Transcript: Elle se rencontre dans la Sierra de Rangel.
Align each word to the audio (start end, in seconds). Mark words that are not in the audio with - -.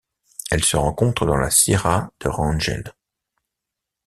Elle 0.49 0.63
se 0.65 0.77
rencontre 0.77 1.27
dans 1.27 1.37
la 1.37 1.51
Sierra 1.51 2.11
de 2.21 2.27
Rangel. 2.27 2.91